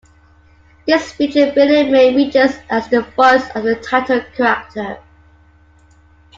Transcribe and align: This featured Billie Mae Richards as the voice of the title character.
This 0.87 1.11
featured 1.11 1.53
Billie 1.53 1.87
Mae 1.91 2.15
Richards 2.15 2.57
as 2.71 2.87
the 2.89 3.03
voice 3.15 3.47
of 3.53 3.63
the 3.63 3.75
title 3.87 4.21
character. 4.35 4.97